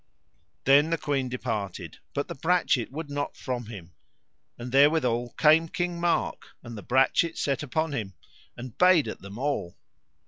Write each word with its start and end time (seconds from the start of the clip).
Then 0.63 0.89
the 0.89 0.97
queen 0.97 1.29
departed, 1.29 1.99
but 2.15 2.27
the 2.27 2.33
brachet 2.33 2.91
would 2.91 3.11
not 3.11 3.37
from 3.37 3.67
him; 3.67 3.93
and 4.57 4.71
therewithal 4.71 5.33
came 5.37 5.69
King 5.69 5.99
Mark, 6.01 6.55
and 6.63 6.75
the 6.75 6.81
brachet 6.81 7.37
set 7.37 7.61
upon 7.61 7.93
him, 7.93 8.15
and 8.57 8.75
bayed 8.79 9.07
at 9.07 9.21
them 9.21 9.37
all. 9.37 9.77